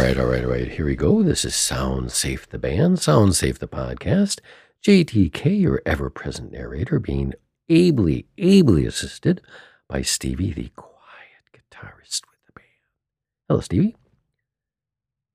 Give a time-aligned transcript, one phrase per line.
[0.00, 0.66] Right, all right, all right.
[0.66, 1.22] Here we go.
[1.22, 4.40] This is Sound Safe the band, Sound Safe the podcast.
[4.82, 7.34] JTK, your ever present narrator, being
[7.68, 9.42] ably, ably assisted
[9.90, 12.66] by Stevie, the quiet guitarist with the band.
[13.46, 13.94] Hello, Stevie.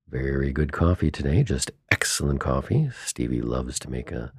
[0.10, 2.90] Very good coffee today, just excellent coffee.
[3.06, 4.34] Stevie loves to make a,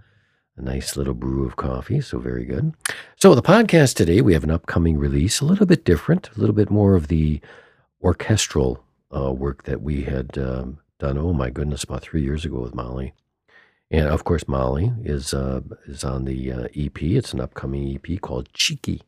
[0.57, 2.75] a nice little brew of coffee, so very good.
[3.15, 6.57] So, the podcast today, we have an upcoming release, a little bit different, a little
[6.57, 7.41] bit more of the
[8.03, 8.83] orchestral
[9.15, 11.19] uh, work that we had um, done.
[11.19, 13.15] Oh my goodness, about three years ago with Molly,
[13.91, 17.03] and of course Molly is uh, is on the uh, EP.
[17.03, 19.03] It's an upcoming EP called Cheeky,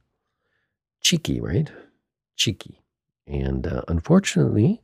[1.01, 1.71] Cheeky, right?
[2.37, 2.83] Cheeky,
[3.27, 4.83] and uh, unfortunately,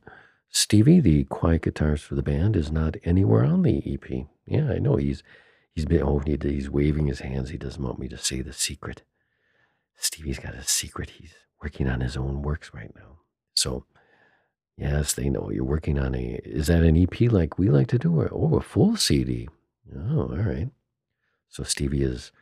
[0.50, 4.26] Stevie, the quiet guitarist for the band, is not anywhere on the EP.
[4.46, 5.22] Yeah, I know he's
[5.74, 7.50] he's been oh he, he's waving his hands.
[7.50, 9.02] He doesn't want me to say the secret.
[9.96, 11.10] Stevie's got a secret.
[11.10, 13.18] He's working on his own works right now.
[13.54, 13.86] So
[14.76, 16.40] Yes, they know you're working on a.
[16.44, 19.48] Is that an EP like we like to do, or oh, a full CD?
[19.96, 20.68] Oh, all right.
[21.48, 22.32] So Stevie is,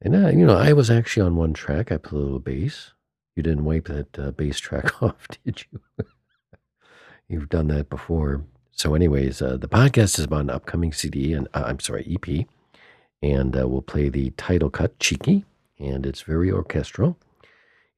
[0.00, 1.90] and I, you know, I was actually on one track.
[1.90, 2.92] I played a little bass.
[3.34, 5.80] You didn't wipe that uh, bass track off, did you?
[7.28, 8.44] You've done that before.
[8.70, 12.46] So, anyways, uh, the podcast is about an upcoming CD, and uh, I'm sorry, EP,
[13.22, 15.44] and uh, we'll play the title cut, "Cheeky,"
[15.80, 17.18] and it's very orchestral.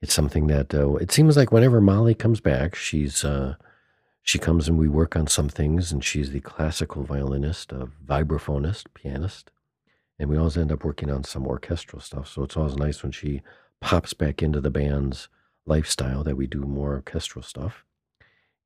[0.03, 3.55] It's something that uh, it seems like whenever Molly comes back, she's uh,
[4.23, 8.87] she comes and we work on some things, and she's the classical violinist, a vibraphonist,
[8.95, 9.51] pianist,
[10.19, 12.29] and we always end up working on some orchestral stuff.
[12.29, 13.43] So it's always nice when she
[13.81, 15.29] pops back into the band's
[15.65, 17.85] lifestyle that we do more orchestral stuff.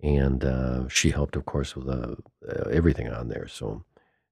[0.02, 2.16] And uh, she helped, of course, with uh,
[2.48, 3.46] uh everything on there.
[3.48, 3.84] So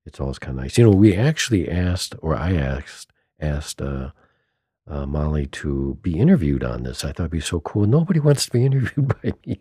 [0.06, 0.78] it's always kind of nice.
[0.78, 3.82] You know, we actually asked, or I asked, asked
[4.88, 7.04] uh, Molly to be interviewed on this.
[7.04, 7.87] I thought it'd be so cool.
[7.87, 9.60] Nobody wants to be interviewed by me.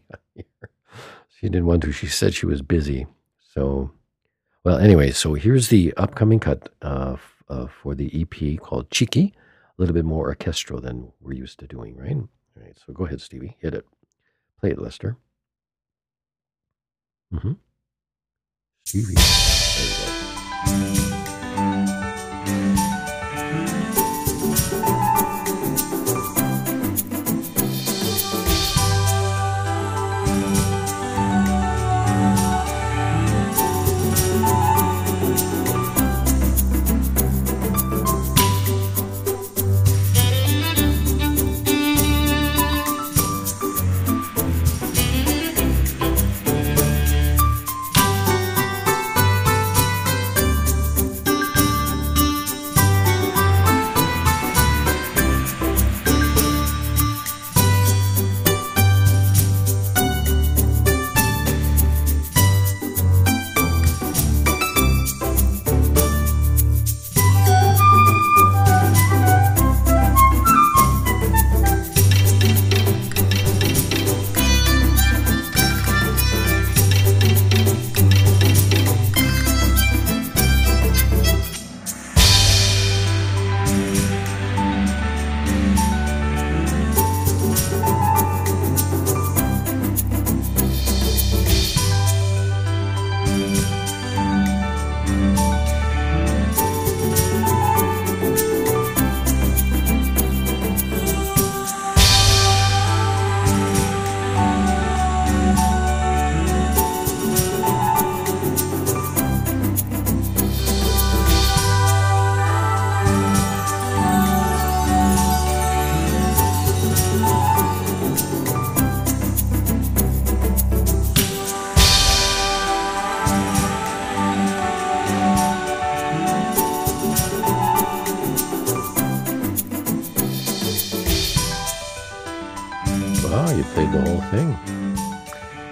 [1.29, 1.91] She didn't want to.
[1.91, 3.05] She said she was busy.
[3.53, 3.91] So,
[4.63, 7.17] well, anyway, so here's the upcoming cut uh,
[7.49, 11.67] uh, for the EP called Cheeky, a little bit more orchestral than we're used to
[11.67, 12.15] doing, right?
[12.15, 13.55] All right, so go ahead, Stevie.
[13.59, 13.85] Hit it.
[14.59, 15.17] Play it, Lester.
[17.33, 17.53] Mm-hmm.
[18.85, 19.13] Stevie.
[19.15, 21.16] There go.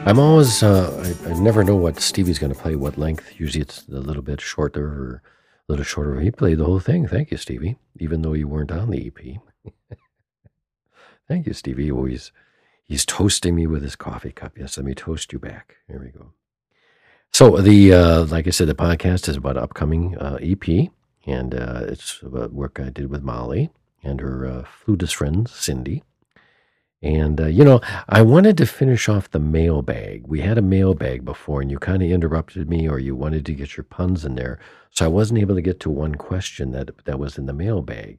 [0.07, 3.39] I'm always, uh, I, I, never know what Stevie's going to play, what length.
[3.39, 5.23] Usually it's a little bit shorter or
[5.67, 6.19] a little shorter.
[6.19, 7.07] He played the whole thing.
[7.07, 9.67] Thank you, Stevie, even though you weren't on the EP.
[11.27, 11.89] Thank you, Stevie.
[11.89, 12.31] Always,
[12.83, 14.59] he's toasting me with his coffee cup.
[14.59, 15.77] Yes, let me toast you back.
[15.87, 16.33] Here we go.
[17.33, 20.91] So the, uh, like I said, the podcast is about upcoming uh, EP,
[21.25, 23.71] and uh, it's about work I did with Molly
[24.03, 26.03] and her uh, flutist friend, Cindy.
[27.01, 30.25] And, uh, you know, I wanted to finish off the mailbag.
[30.25, 33.53] We had a mailbag before, and you kind of interrupted me, or you wanted to
[33.53, 34.57] get your puns in there.
[34.91, 38.17] So I wasn't able to get to one question that, that was in the mailbag.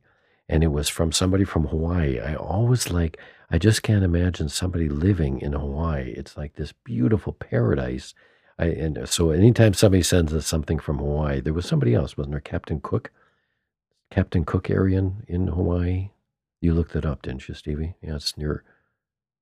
[0.49, 2.21] And it was from somebody from Hawaii.
[2.21, 3.19] I always like,
[3.51, 6.13] I just can't imagine somebody living in Hawaii.
[6.17, 8.15] It's like this beautiful paradise.
[8.59, 12.33] I, and so anytime somebody sends us something from Hawaii, there was somebody else, wasn't
[12.33, 12.41] there?
[12.41, 13.11] Captain Cook,
[14.11, 16.11] Captain Cook area in, in Hawaii.
[16.61, 17.95] You looked it up, didn't you, Stevie?
[18.03, 18.65] Yeah, it's near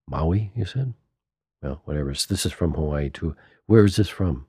[0.09, 0.53] Maui.
[0.55, 0.95] You said.
[1.63, 2.11] Well, whatever.
[2.11, 3.37] This is from Hawaii too.
[3.67, 4.47] Where is this from?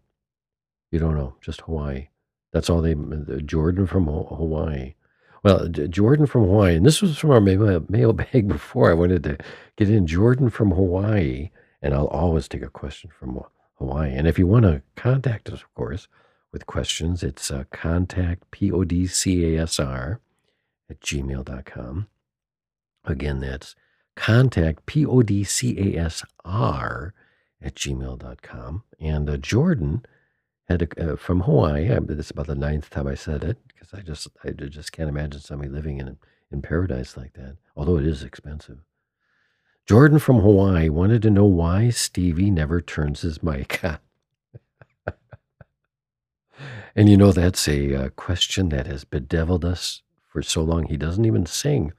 [0.91, 1.35] You don't know.
[1.41, 2.09] Just Hawaii.
[2.51, 2.95] That's all they.
[3.41, 4.95] Jordan from Hawaii.
[5.43, 8.89] Well, Jordan from Hawaii, and this was from our mail mailbag before.
[8.89, 9.37] I wanted to
[9.77, 11.51] get in Jordan from Hawaii,
[11.81, 13.39] and I'll always take a question from
[13.77, 14.11] Hawaii.
[14.11, 16.07] And if you want to contact us, of course,
[16.51, 20.19] with questions, it's uh, contact, P O D C A S R,
[20.89, 22.07] at gmail.com.
[23.05, 23.75] Again, that's
[24.15, 27.13] contact, P O D C A S R,
[27.61, 28.83] at gmail.com.
[28.99, 30.05] And uh, Jordan
[30.67, 31.91] had a, uh, from Hawaii.
[31.91, 34.91] I, this is about the ninth time I said it because I just I just
[34.91, 36.17] can't imagine somebody living in
[36.51, 37.57] in paradise like that.
[37.75, 38.79] Although it is expensive.
[39.85, 43.99] Jordan from Hawaii wanted to know why Stevie never turns his mic on.
[46.95, 50.85] and you know that's a uh, question that has bedeviled us for so long.
[50.85, 51.93] He doesn't even sing.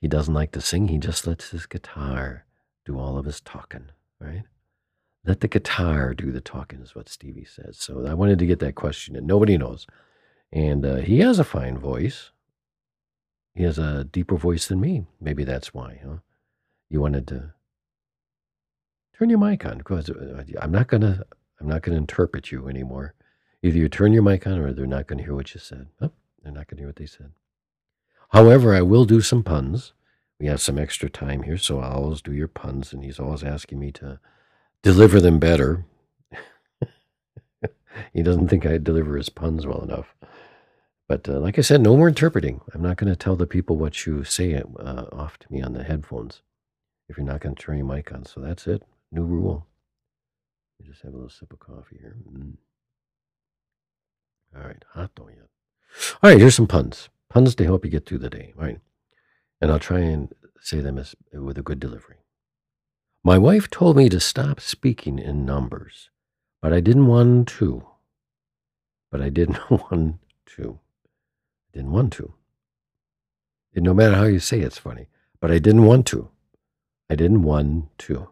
[0.00, 0.88] He doesn't like to sing.
[0.88, 2.44] He just lets his guitar
[2.84, 3.90] do all of his talking,
[4.20, 4.44] right?
[5.24, 7.76] Let the guitar do the talking, is what Stevie says.
[7.78, 9.86] So I wanted to get that question and Nobody knows.
[10.52, 12.30] And uh, he has a fine voice.
[13.54, 15.04] He has a deeper voice than me.
[15.20, 16.18] Maybe that's why, huh?
[16.88, 17.52] You wanted to
[19.18, 21.24] turn your mic on because uh, I'm not gonna
[21.60, 23.14] I'm not gonna interpret you anymore.
[23.62, 25.88] Either you turn your mic on or they're not gonna hear what you said.
[26.00, 26.12] Oh,
[26.42, 27.32] they're not gonna hear what they said.
[28.28, 29.92] However, I will do some puns.
[30.38, 33.42] We have some extra time here, so I'll always do your puns, and he's always
[33.42, 34.20] asking me to
[34.82, 35.84] deliver them better.
[38.12, 40.14] he doesn't think I deliver his puns well enough.
[41.08, 42.60] But uh, like I said, no more interpreting.
[42.74, 45.72] I'm not going to tell the people what you say uh, off to me on
[45.72, 46.42] the headphones
[47.08, 48.26] if you're not going to turn your mic on.
[48.26, 48.82] So that's it.
[49.10, 49.66] New rule.
[50.78, 52.16] Me just have a little sip of coffee here.
[52.30, 52.56] Mm.
[54.54, 55.48] All right, hot don't yet.
[56.22, 57.08] All right, here's some puns.
[57.30, 58.80] Puns to help you get through the day, right?
[59.60, 62.16] And I'll try and say them as, with a good delivery.
[63.24, 66.10] My wife told me to stop speaking in numbers,
[66.62, 67.86] but I didn't want to.
[69.10, 70.18] But I didn't want
[70.56, 70.78] to.
[71.68, 72.34] I didn't want to.
[73.74, 75.08] And no matter how you say it, it's funny.
[75.40, 76.30] But I didn't want to.
[77.10, 78.28] I didn't want to.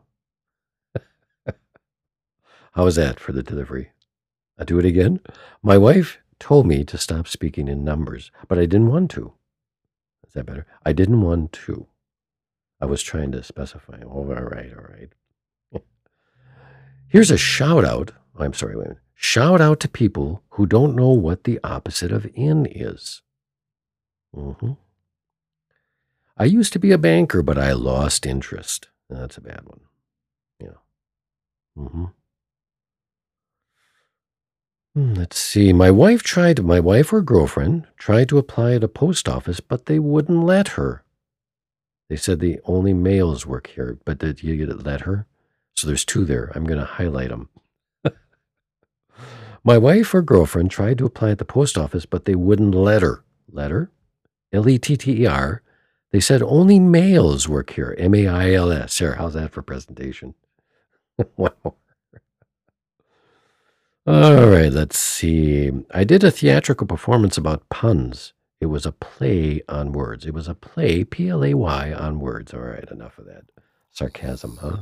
[2.72, 3.90] how was that for the delivery?
[4.58, 5.20] I'll do it again.
[5.62, 9.32] My wife told me to stop speaking in numbers, but I didn't want to.
[10.26, 10.66] Is that better?
[10.84, 11.86] I didn't want to.
[12.80, 14.00] I was trying to specify.
[14.04, 15.10] Oh, all right, all right.
[17.08, 18.12] Here's a shout out.
[18.38, 18.96] Oh, I'm sorry, wait.
[19.14, 23.22] Shout out to people who don't know what the opposite of in is.
[24.36, 24.72] Mm-hmm.
[26.36, 28.88] I used to be a banker, but I lost interest.
[29.08, 29.80] That's a bad one.
[30.60, 30.78] Yeah.
[31.78, 32.04] Mm-hmm.
[34.96, 35.74] Hmm, let's see.
[35.74, 39.84] My wife tried, my wife or girlfriend tried to apply at a post office, but
[39.84, 41.04] they wouldn't let her.
[42.08, 45.26] They said the only males work here, but did you get it let her?
[45.74, 46.50] So there's two there.
[46.54, 47.50] I'm going to highlight them.
[49.64, 53.02] My wife or girlfriend tried to apply at the post office, but they wouldn't let
[53.02, 53.22] her.
[53.52, 53.90] Let her?
[54.50, 55.60] L E T T E R.
[56.10, 57.94] They said only males work here.
[57.98, 58.94] M A I L S.
[58.94, 60.32] Sarah, how's that for presentation?
[61.36, 61.74] wow.
[64.06, 65.70] All right, let's see.
[65.92, 68.32] I did a theatrical performance about puns.
[68.60, 70.24] It was a play on words.
[70.24, 72.54] It was a play, P L A Y, on words.
[72.54, 73.44] All right, enough of that
[73.90, 74.80] sarcasm, oh,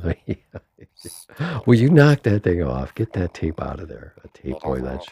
[1.37, 1.61] huh?
[1.65, 2.93] Will you knock that thing off?
[2.93, 4.13] Get that tape out of there.
[4.23, 4.81] A tape, boy.
[4.81, 5.07] That's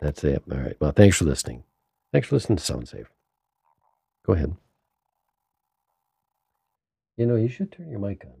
[0.00, 0.42] that's it.
[0.50, 0.76] All right.
[0.78, 1.64] Well, thanks for listening.
[2.12, 3.10] Thanks for listening to Sound Safe.
[4.24, 4.54] Go ahead.
[7.16, 8.34] You know, you should turn your mic on.